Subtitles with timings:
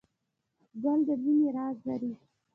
[0.81, 2.11] ګل د مینې راز لري.